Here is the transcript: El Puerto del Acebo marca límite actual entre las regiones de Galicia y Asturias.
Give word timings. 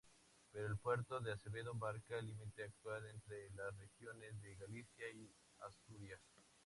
El 0.53 0.79
Puerto 0.79 1.19
del 1.19 1.33
Acebo 1.33 1.75
marca 1.75 2.19
límite 2.23 2.63
actual 2.63 3.05
entre 3.05 3.51
las 3.51 3.77
regiones 3.77 4.41
de 4.41 4.55
Galicia 4.55 5.07
y 5.13 5.31
Asturias. 5.59 6.19